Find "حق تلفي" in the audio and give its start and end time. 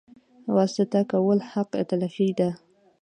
1.51-2.29